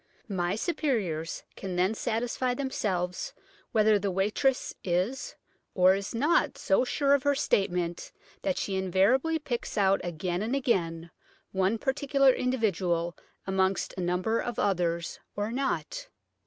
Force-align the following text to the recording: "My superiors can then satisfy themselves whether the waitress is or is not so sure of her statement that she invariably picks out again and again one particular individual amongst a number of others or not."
"My 0.27 0.55
superiors 0.55 1.43
can 1.55 1.75
then 1.75 1.93
satisfy 1.93 2.55
themselves 2.55 3.33
whether 3.71 3.99
the 3.99 4.09
waitress 4.09 4.73
is 4.83 5.35
or 5.75 5.93
is 5.93 6.15
not 6.15 6.57
so 6.57 6.83
sure 6.83 7.13
of 7.13 7.21
her 7.21 7.35
statement 7.35 8.11
that 8.41 8.57
she 8.57 8.75
invariably 8.75 9.37
picks 9.37 9.77
out 9.77 10.01
again 10.03 10.41
and 10.41 10.55
again 10.55 11.11
one 11.51 11.77
particular 11.77 12.31
individual 12.33 13.15
amongst 13.45 13.93
a 13.95 14.01
number 14.01 14.39
of 14.39 14.57
others 14.57 15.19
or 15.35 15.51
not." 15.51 16.07